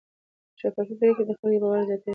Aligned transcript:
شفافې 0.59 0.93
پریکړې 0.99 1.23
د 1.27 1.31
خلکو 1.39 1.61
باور 1.61 1.81
زیاتوي. 1.89 2.09